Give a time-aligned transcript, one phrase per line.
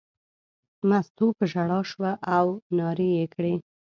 [0.89, 2.45] مستو په ژړا شوه او
[2.77, 3.53] نارې یې کړې.